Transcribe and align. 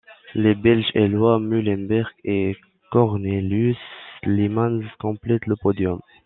Les 0.33 0.55
Belges 0.55 0.89
Éloi 0.95 1.37
Meulenberg 1.37 2.11
et 2.23 2.57
Cornelius 2.89 3.77
Leemans 4.23 4.81
complètent 4.99 5.45
le 5.45 5.55
podium. 5.55 5.99